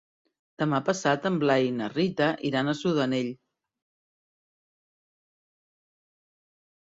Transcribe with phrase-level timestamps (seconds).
[0.61, 3.29] Demà passat en Blai i na Rita iran a Sudanell.